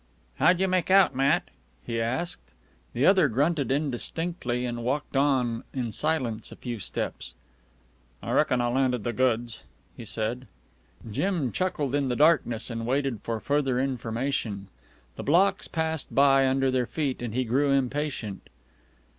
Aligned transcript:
"How'd 0.37 0.59
you 0.59 0.67
make 0.67 0.89
out, 0.89 1.13
Matt?" 1.13 1.49
he 1.85 2.01
asked. 2.01 2.53
The 2.93 3.05
other 3.05 3.27
grunted 3.27 3.71
indistinctly, 3.71 4.65
and 4.65 4.83
walked 4.83 5.15
on 5.15 5.63
in 5.75 5.91
silence 5.91 6.51
a 6.51 6.55
few 6.55 6.79
steps. 6.79 7.35
"I 8.23 8.31
reckon 8.31 8.61
I 8.61 8.69
landed 8.69 9.03
the 9.03 9.13
goods," 9.13 9.61
he 9.95 10.03
said. 10.03 10.47
Jim 11.11 11.51
chuckled 11.51 11.93
in 11.93 12.09
the 12.09 12.15
darkness, 12.15 12.71
and 12.71 12.87
waited 12.87 13.21
for 13.21 13.39
further 13.39 13.79
information. 13.79 14.69
The 15.17 15.23
blocks 15.23 15.67
passed 15.67 16.15
by; 16.15 16.47
under 16.47 16.71
their 16.71 16.87
feet, 16.87 17.21
and 17.21 17.35
he 17.35 17.43
grew 17.43 17.69
impatient. 17.69 18.49